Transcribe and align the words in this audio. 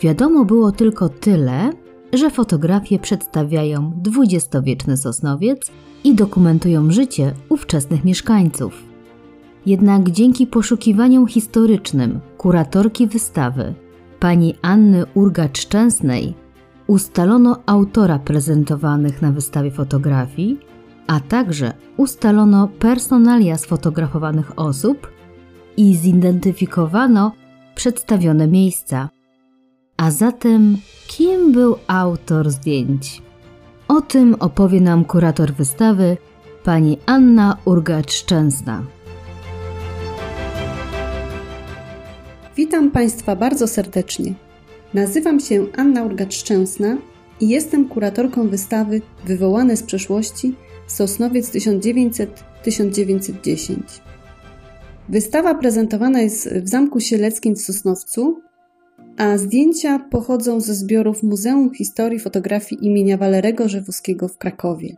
Wiadomo 0.00 0.44
było 0.44 0.72
tylko 0.72 1.08
tyle, 1.08 1.72
że 2.12 2.30
fotografie 2.30 2.98
przedstawiają 2.98 3.92
dwudziestowieczny 3.96 4.96
Sosnowiec 4.96 5.70
i 6.04 6.14
dokumentują 6.14 6.90
życie 6.90 7.34
ówczesnych 7.48 8.04
mieszkańców. 8.04 8.82
Jednak 9.66 10.10
dzięki 10.10 10.46
poszukiwaniom 10.46 11.26
historycznym 11.26 12.20
kuratorki 12.38 13.06
wystawy, 13.06 13.74
pani 14.20 14.54
Anny 14.62 15.04
Urgacz-Szczęsnej, 15.14 16.32
ustalono 16.86 17.56
autora 17.66 18.18
prezentowanych 18.18 19.22
na 19.22 19.32
wystawie 19.32 19.70
fotografii, 19.70 20.58
a 21.06 21.20
także 21.20 21.72
ustalono 21.96 22.68
personalia 22.68 23.58
sfotografowanych 23.58 24.58
osób 24.58 25.19
i 25.76 25.96
zidentyfikowano 25.96 27.32
przedstawione 27.74 28.48
miejsca. 28.48 29.08
A 29.96 30.10
zatem, 30.10 30.76
kim 31.06 31.52
był 31.52 31.76
autor 31.86 32.50
zdjęć? 32.50 33.22
O 33.88 34.00
tym 34.00 34.34
opowie 34.34 34.80
nam 34.80 35.04
kurator 35.04 35.52
wystawy, 35.52 36.16
pani 36.64 36.98
Anna 37.06 37.56
Urgacz-Szczęsna. 37.64 38.82
Witam 42.56 42.90
Państwa 42.90 43.36
bardzo 43.36 43.68
serdecznie. 43.68 44.34
Nazywam 44.94 45.40
się 45.40 45.66
Anna 45.76 46.04
Urgacz-Szczęsna 46.04 46.96
i 47.40 47.48
jestem 47.48 47.88
kuratorką 47.88 48.48
wystawy 48.48 49.02
Wywołane 49.24 49.76
z 49.76 49.82
przeszłości 49.82 50.54
Sosnowiec 50.86 51.50
1900-1910. 51.50 53.76
Wystawa 55.10 55.54
prezentowana 55.54 56.20
jest 56.20 56.48
w 56.48 56.68
Zamku 56.68 57.00
Sieleckim 57.00 57.54
w 57.54 57.60
Sosnowcu, 57.60 58.40
a 59.16 59.38
zdjęcia 59.38 59.98
pochodzą 59.98 60.60
ze 60.60 60.74
zbiorów 60.74 61.22
Muzeum 61.22 61.74
Historii 61.74 62.20
Fotografii 62.20 62.86
imienia 62.86 63.16
Walerego 63.16 63.68
Żewuskiego 63.68 64.28
w 64.28 64.38
Krakowie. 64.38 64.96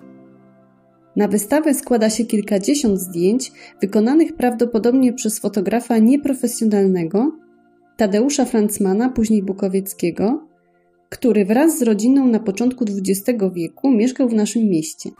Na 1.16 1.28
wystawę 1.28 1.74
składa 1.74 2.10
się 2.10 2.24
kilkadziesiąt 2.24 3.00
zdjęć 3.00 3.52
wykonanych 3.80 4.36
prawdopodobnie 4.36 5.12
przez 5.12 5.38
fotografa 5.38 5.98
nieprofesjonalnego 5.98 7.32
Tadeusza 7.96 8.44
Francmana, 8.44 9.08
później 9.08 9.42
Bukowieckiego, 9.42 10.46
który 11.08 11.44
wraz 11.44 11.78
z 11.78 11.82
rodziną 11.82 12.26
na 12.26 12.40
początku 12.40 12.84
XX 12.84 13.40
wieku 13.54 13.90
mieszkał 13.90 14.28
w 14.28 14.34
naszym 14.34 14.62
mieście. 14.62 15.10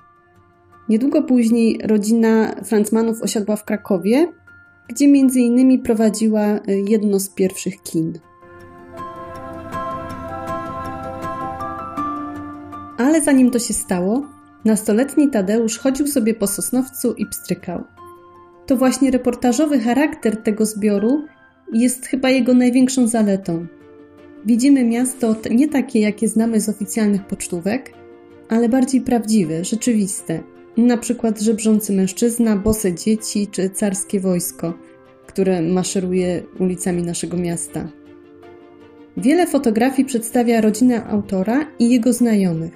Niedługo 0.88 1.22
później 1.22 1.78
rodzina 1.84 2.54
Francmanów 2.64 3.22
osiadła 3.22 3.56
w 3.56 3.64
Krakowie, 3.64 4.28
gdzie 4.88 5.08
między 5.08 5.40
innymi 5.40 5.78
prowadziła 5.78 6.42
e, 6.42 6.60
jedno 6.88 7.20
z 7.20 7.28
pierwszych 7.28 7.82
kin. 7.82 8.18
Ale 12.98 13.20
zanim 13.20 13.50
to 13.50 13.58
się 13.58 13.74
stało, 13.74 14.26
nastoletni 14.64 15.30
Tadeusz 15.30 15.78
chodził 15.78 16.06
sobie 16.06 16.34
po 16.34 16.46
Sosnowcu 16.46 17.12
i 17.12 17.26
pstrykał. 17.26 17.84
To 18.66 18.76
właśnie 18.76 19.10
reportażowy 19.10 19.80
charakter 19.80 20.36
tego 20.36 20.66
zbioru 20.66 21.24
jest 21.72 22.06
chyba 22.06 22.30
jego 22.30 22.54
największą 22.54 23.06
zaletą. 23.06 23.66
Widzimy 24.46 24.84
miasto 24.84 25.36
nie 25.50 25.68
takie, 25.68 26.00
jakie 26.00 26.28
znamy 26.28 26.60
z 26.60 26.68
oficjalnych 26.68 27.26
pocztówek, 27.26 27.92
ale 28.48 28.68
bardziej 28.68 29.00
prawdziwe, 29.00 29.64
rzeczywiste. 29.64 30.51
Na 30.76 30.96
przykład 30.96 31.40
żebrzący 31.40 31.92
mężczyzna, 31.92 32.56
bose 32.56 32.94
dzieci 32.94 33.46
czy 33.46 33.70
carskie 33.70 34.20
wojsko, 34.20 34.74
które 35.26 35.62
maszeruje 35.62 36.42
ulicami 36.58 37.02
naszego 37.02 37.36
miasta. 37.36 37.88
Wiele 39.16 39.46
fotografii 39.46 40.08
przedstawia 40.08 40.60
rodzinę 40.60 41.04
autora 41.04 41.66
i 41.78 41.90
jego 41.90 42.12
znajomych. 42.12 42.72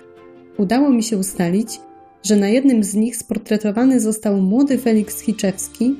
Udało 0.58 0.90
mi 0.90 1.02
się 1.02 1.18
ustalić, 1.18 1.80
że 2.22 2.36
na 2.36 2.48
jednym 2.48 2.84
z 2.84 2.94
nich 2.94 3.16
sportretowany 3.16 4.00
został 4.00 4.36
młody 4.36 4.78
Felix 4.78 5.20
Hiczewski, 5.20 5.96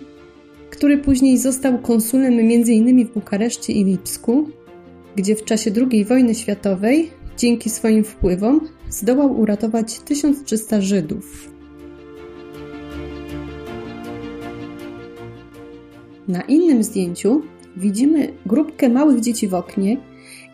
który 0.71 0.99
później 0.99 1.39
został 1.39 1.79
konsulem 1.79 2.39
m.in. 2.39 3.07
w 3.07 3.13
Bukareszcie 3.15 3.73
i 3.73 3.85
Lipsku, 3.85 4.49
gdzie 5.17 5.37
w 5.37 5.45
czasie 5.45 5.71
II 5.91 6.05
wojny 6.05 6.35
światowej 6.35 7.11
dzięki 7.37 7.71
swoim 7.71 8.05
wpływom 8.05 8.61
zdołał 8.91 9.41
uratować 9.41 9.99
1300 9.99 10.81
Żydów. 10.81 11.56
Na 16.29 16.43
innym 16.43 16.83
zdjęciu 16.83 17.43
widzimy 17.77 18.33
grupkę 18.47 18.89
małych 18.89 19.21
dzieci 19.21 19.49
w 19.49 19.55
oknie 19.55 19.97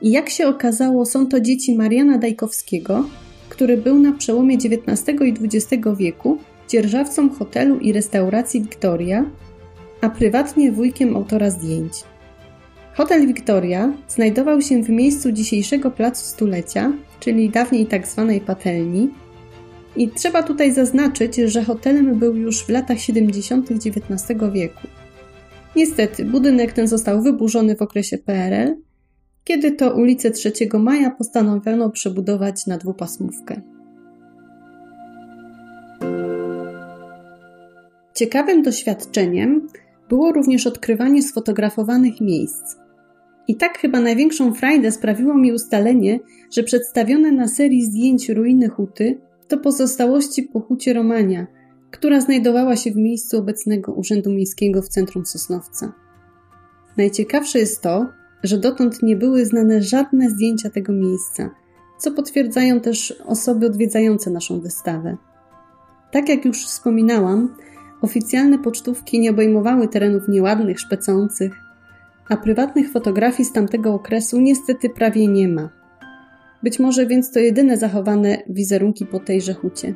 i 0.03 0.11
jak 0.11 0.31
się 0.31 0.47
okazało 0.47 1.07
są 1.07 1.27
to 1.27 1.41
dzieci 1.41 1.77
Mariana 1.77 2.19
Dajkowskiego, 2.19 3.05
który 3.49 3.77
był 3.77 3.99
na 3.99 4.13
przełomie 4.13 4.57
XIX 4.57 5.21
i 5.21 5.35
XX 5.45 5.83
wieku 5.97 6.39
dzierżawcą 6.69 7.31
hotelu 7.31 7.79
i 7.79 7.93
restauracji 7.93 8.61
Victoria, 8.61 9.25
a 10.01 10.11
prywatnie 10.11 10.73
wujkiem 10.73 11.17
autora 11.17 11.51
zdjęć. 11.51 11.93
Hotel 12.95 13.27
Victoria 13.27 13.93
znajdował 14.09 14.63
się 14.63 14.83
w 14.83 14.89
miejscu 14.89 15.33
dzisiejszego 15.33 15.91
Placu 15.91 16.25
Stulecia, 16.25 16.93
czyli 17.21 17.51
dawniej 17.51 17.87
tzw. 17.87 18.33
Tak 18.35 18.45
patelni. 18.45 19.11
I 19.97 20.09
trzeba 20.09 20.43
tutaj 20.43 20.73
zaznaczyć, 20.73 21.37
że 21.37 21.65
hotelem 21.65 22.19
był 22.19 22.37
już 22.37 22.65
w 22.65 22.69
latach 22.69 23.01
70. 23.01 23.71
XIX 23.71 24.41
wieku. 24.53 24.89
Niestety, 25.77 26.25
budynek 26.25 26.73
ten 26.73 26.89
został 26.89 27.23
wyburzony 27.23 27.77
w 27.77 27.83
okresie 27.83 28.19
PRL, 28.19 28.77
kiedy 29.45 29.73
to 29.73 29.95
ulicę 29.95 30.31
3 30.31 30.53
Maja 30.79 31.11
postanowiono 31.11 31.91
przebudować 31.91 32.67
na 32.67 32.79
dwupasmówkę. 32.79 33.61
Ciekawym 38.15 38.63
doświadczeniem 38.63 39.69
było 40.09 40.33
również 40.33 40.67
odkrywanie 40.67 41.23
sfotografowanych 41.23 42.21
miejsc. 42.21 42.77
I 43.49 43.57
tak 43.57 43.79
chyba 43.79 44.01
największą 44.01 44.55
frajdę 44.55 44.93
sprawiło 44.93 45.35
mi 45.35 45.53
ustalenie, 45.53 46.19
że 46.53 46.63
przedstawione 46.63 47.33
na 47.33 47.49
serii 47.49 47.85
zdjęć 47.85 48.29
ruiny 48.29 48.69
huty 48.69 49.21
to 49.49 49.59
pozostałości 49.59 50.43
po 50.43 50.61
hucie 50.61 50.93
Romania, 50.93 51.47
która 51.93 52.21
znajdowała 52.21 52.77
się 52.77 52.91
w 52.91 52.97
miejscu 52.97 53.39
obecnego 53.39 53.93
Urzędu 53.93 54.31
Miejskiego 54.31 54.83
w 54.83 54.89
centrum 54.89 55.27
Sosnowca. 55.27 55.93
Najciekawsze 56.97 57.59
jest 57.59 57.83
to, 57.83 58.07
że 58.43 58.59
dotąd 58.59 59.03
nie 59.03 59.17
były 59.17 59.47
znane 59.47 59.83
żadne 59.83 60.31
zdjęcia 60.31 60.71
tego 60.71 60.93
miejsca, 60.93 61.51
co 61.99 62.11
potwierdzają 62.11 62.81
też 62.81 63.23
osoby 63.27 63.67
odwiedzające 63.67 64.31
naszą 64.31 64.61
wystawę. 64.61 65.17
Tak 66.13 66.29
jak 66.29 66.45
już 66.45 66.67
wspominałam, 66.67 67.55
Oficjalne 68.03 68.59
pocztówki 68.59 69.21
nie 69.21 69.31
obejmowały 69.31 69.89
terenów 69.89 70.29
nieładnych, 70.29 70.81
szpecących, 70.81 71.53
a 72.29 72.37
prywatnych 72.37 72.91
fotografii 72.91 73.49
z 73.49 73.53
tamtego 73.53 73.95
okresu 73.95 74.41
niestety 74.41 74.91
prawie 74.91 75.27
nie 75.29 75.49
ma. 75.49 75.71
Być 76.63 76.79
może 76.79 77.07
więc 77.07 77.33
to 77.33 77.39
jedyne 77.39 77.77
zachowane 77.77 78.39
wizerunki 78.49 79.07
po 79.07 79.21
tejże 79.21 79.55
hucie. 79.55 79.95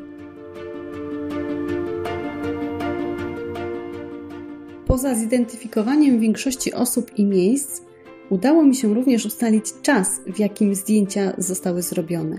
Poza 4.96 5.14
zidentyfikowaniem 5.14 6.20
większości 6.20 6.72
osób 6.72 7.18
i 7.18 7.24
miejsc, 7.24 7.82
Udało 8.30 8.64
mi 8.64 8.74
się 8.74 8.94
również 8.94 9.26
ustalić 9.26 9.64
czas, 9.82 10.20
w 10.26 10.38
jakim 10.38 10.74
zdjęcia 10.74 11.32
zostały 11.38 11.82
zrobione. 11.82 12.38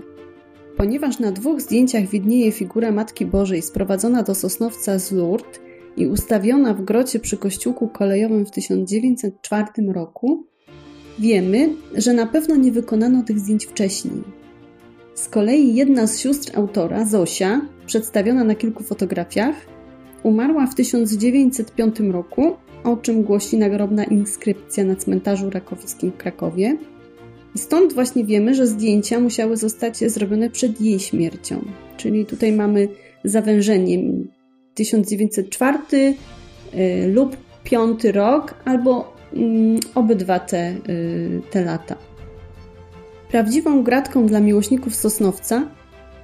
Ponieważ 0.76 1.18
na 1.18 1.32
dwóch 1.32 1.60
zdjęciach 1.60 2.06
widnieje 2.06 2.52
figura 2.52 2.90
Matki 2.92 3.26
Bożej 3.26 3.62
sprowadzona 3.62 4.22
do 4.22 4.34
Sosnowca 4.34 4.98
z 4.98 5.12
Lourdes 5.12 5.60
i 5.96 6.06
ustawiona 6.06 6.74
w 6.74 6.84
grocie 6.84 7.20
przy 7.20 7.36
kościółku 7.36 7.88
kolejowym 7.88 8.46
w 8.46 8.50
1904 8.50 9.66
roku, 9.92 10.46
wiemy, 11.18 11.70
że 11.94 12.14
na 12.14 12.26
pewno 12.26 12.56
nie 12.56 12.72
wykonano 12.72 13.22
tych 13.22 13.38
zdjęć 13.38 13.66
wcześniej. 13.66 14.22
Z 15.14 15.28
kolei 15.28 15.74
jedna 15.74 16.06
z 16.06 16.18
sióstr 16.18 16.58
autora, 16.58 17.04
Zosia, 17.04 17.60
przedstawiona 17.86 18.44
na 18.44 18.54
kilku 18.54 18.82
fotografiach, 18.82 19.77
umarła 20.22 20.66
w 20.66 20.74
1905 20.74 22.00
roku, 22.00 22.56
o 22.84 22.96
czym 22.96 23.22
głosi 23.22 23.56
nagrobna 23.56 24.04
inskrypcja 24.04 24.84
na 24.84 24.96
cmentarzu 24.96 25.50
rakowickim 25.50 26.10
w 26.10 26.16
Krakowie. 26.16 26.76
Stąd 27.56 27.92
właśnie 27.92 28.24
wiemy, 28.24 28.54
że 28.54 28.66
zdjęcia 28.66 29.20
musiały 29.20 29.56
zostać 29.56 29.98
zrobione 29.98 30.50
przed 30.50 30.80
jej 30.80 30.98
śmiercią. 30.98 31.64
Czyli 31.96 32.26
tutaj 32.26 32.52
mamy 32.52 32.88
zawężenie 33.24 33.98
1904 34.74 35.78
y, 35.94 37.08
lub 37.14 37.36
5 37.64 38.04
rok, 38.04 38.54
albo 38.64 39.12
mm, 39.34 39.80
obydwa 39.94 40.38
te, 40.38 40.74
y, 40.88 41.40
te 41.50 41.64
lata. 41.64 41.96
Prawdziwą 43.30 43.82
gratką 43.82 44.26
dla 44.26 44.40
miłośników 44.40 44.94
Sosnowca 44.94 45.68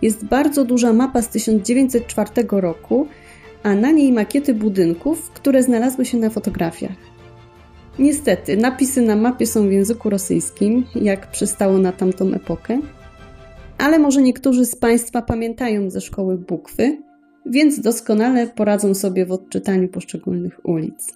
jest 0.03 0.25
bardzo 0.25 0.65
duża 0.65 0.93
mapa 0.93 1.23
z 1.23 1.29
1904 1.29 2.31
roku, 2.51 3.07
a 3.65 3.75
na 3.75 3.91
niej 3.91 4.13
makiety 4.13 4.55
budynków, 4.55 5.31
które 5.31 5.63
znalazły 5.63 6.05
się 6.05 6.19
na 6.19 6.31
fotografiach. 6.31 6.97
Niestety, 7.99 8.57
napisy 8.57 9.03
na 9.03 9.17
mapie 9.17 9.47
są 9.47 9.69
w 9.69 9.73
języku 9.73 10.11
rosyjskim, 10.11 10.85
jak 10.95 11.31
przystało 11.31 11.79
na 11.79 11.93
tamtą 11.93 12.33
epokę, 12.35 12.81
ale 13.79 13.99
może 13.99 14.23
niektórzy 14.23 14.67
z 14.67 14.77
Państwa 14.77 15.23
pamiętają 15.23 15.91
ze 15.91 16.01
szkoły 16.01 16.39
bukwy, 16.39 16.99
więc 17.47 17.81
doskonale 17.81 18.47
poradzą 18.47 18.95
sobie 18.95 19.27
w 19.27 19.33
odczytaniu 19.33 19.89
poszczególnych 19.89 20.61
ulic. 20.67 21.15